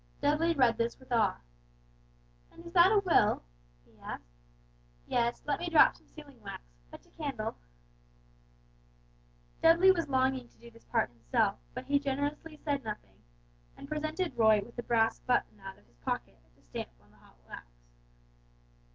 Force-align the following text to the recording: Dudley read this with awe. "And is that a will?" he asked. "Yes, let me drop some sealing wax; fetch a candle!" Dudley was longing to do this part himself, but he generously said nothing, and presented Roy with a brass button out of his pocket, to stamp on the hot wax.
Dudley 0.19 0.55
read 0.55 0.79
this 0.79 0.97
with 0.97 1.11
awe. 1.11 1.37
"And 2.51 2.65
is 2.65 2.73
that 2.73 2.91
a 2.91 2.97
will?" 2.97 3.43
he 3.85 3.99
asked. 4.01 4.39
"Yes, 5.05 5.43
let 5.45 5.59
me 5.59 5.69
drop 5.69 5.95
some 5.95 6.07
sealing 6.07 6.41
wax; 6.41 6.63
fetch 6.89 7.05
a 7.05 7.11
candle!" 7.11 7.55
Dudley 9.61 9.91
was 9.91 10.09
longing 10.09 10.47
to 10.49 10.57
do 10.57 10.71
this 10.71 10.85
part 10.85 11.11
himself, 11.11 11.59
but 11.75 11.85
he 11.85 11.99
generously 11.99 12.57
said 12.65 12.83
nothing, 12.83 13.21
and 13.77 13.87
presented 13.87 14.35
Roy 14.35 14.63
with 14.65 14.79
a 14.79 14.81
brass 14.81 15.19
button 15.19 15.59
out 15.59 15.77
of 15.77 15.85
his 15.85 15.97
pocket, 15.97 16.39
to 16.55 16.63
stamp 16.63 16.89
on 16.99 17.11
the 17.11 17.17
hot 17.17 17.37
wax. 17.47 17.67